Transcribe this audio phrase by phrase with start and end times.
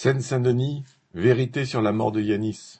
[0.00, 2.78] Seine-Saint-Denis, vérité sur la mort de Yanis.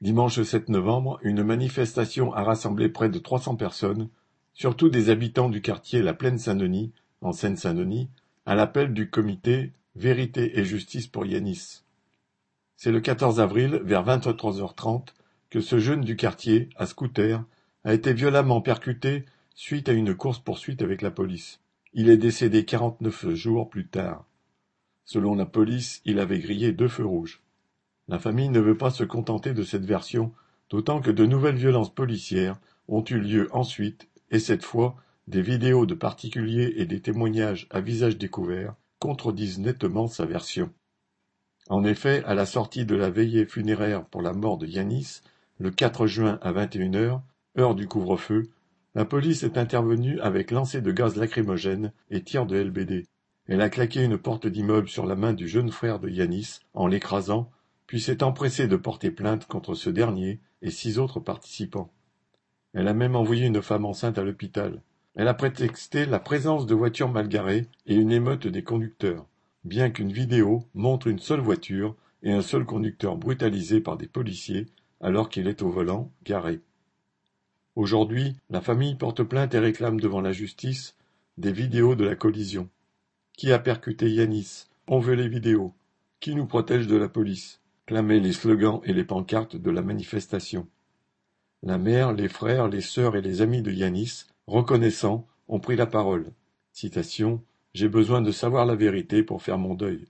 [0.00, 4.08] Dimanche 7 novembre, une manifestation a rassemblé près de 300 personnes,
[4.52, 8.08] surtout des habitants du quartier La Plaine Saint-Denis, en Seine-Saint-Denis,
[8.46, 11.84] à l'appel du comité Vérité et justice pour Yanis.
[12.76, 15.10] C'est le 14 avril, vers 23h30,
[15.50, 17.44] que ce jeune du quartier, à scooter,
[17.84, 19.24] a été violemment percuté
[19.54, 21.60] suite à une course-poursuite avec la police.
[21.92, 24.24] Il est décédé 49 jours plus tard.
[25.06, 27.40] Selon la police, il avait grillé deux feux rouges.
[28.08, 30.32] La famille ne veut pas se contenter de cette version,
[30.68, 34.96] d'autant que de nouvelles violences policières ont eu lieu ensuite, et cette fois,
[35.28, 40.72] des vidéos de particuliers et des témoignages à visage découvert contredisent nettement sa version.
[41.68, 45.20] En effet, à la sortie de la veillée funéraire pour la mort de Yanis,
[45.58, 47.20] le 4 juin à 21h,
[47.58, 48.50] heure du couvre-feu,
[48.96, 53.06] la police est intervenue avec lancer de gaz lacrymogène et tir de LBD.
[53.48, 56.88] Elle a claqué une porte d'immeuble sur la main du jeune frère de Yanis en
[56.88, 57.50] l'écrasant,
[57.86, 61.92] puis s'est empressée de porter plainte contre ce dernier et six autres participants.
[62.74, 64.82] Elle a même envoyé une femme enceinte à l'hôpital.
[65.14, 69.26] Elle a prétexté la présence de voitures mal garées et une émeute des conducteurs,
[69.64, 74.66] bien qu'une vidéo montre une seule voiture et un seul conducteur brutalisé par des policiers
[75.00, 76.60] alors qu'il est au volant, garé.
[77.76, 80.96] Aujourd'hui, la famille porte plainte et réclame devant la justice
[81.38, 82.68] des vidéos de la collision.
[83.36, 85.74] Qui a percuté Yanis On veut les vidéos.
[86.20, 87.60] Qui nous protège de la police?
[87.84, 90.66] Clamaient les slogans et les pancartes de la manifestation.
[91.62, 95.84] La mère, les frères, les sœurs et les amis de Yanis, reconnaissants, ont pris la
[95.84, 96.32] parole.
[96.72, 97.42] Citation
[97.74, 100.06] J'ai besoin de savoir la vérité pour faire mon deuil.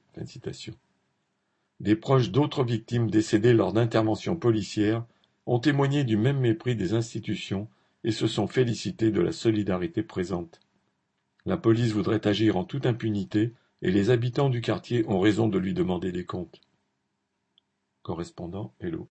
[1.81, 5.05] Des proches d'autres victimes décédées lors d'interventions policières
[5.47, 7.67] ont témoigné du même mépris des institutions
[8.05, 10.61] et se sont félicités de la solidarité présente.
[11.47, 15.59] La police voudrait agir en toute impunité et les habitants du quartier ont raison de
[15.59, 16.61] lui demander des comptes.
[18.03, 19.05] Correspondant Hello.